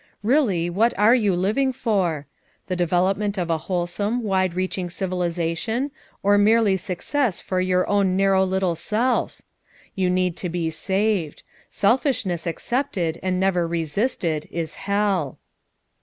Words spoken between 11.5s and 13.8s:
Selfishness accepted and never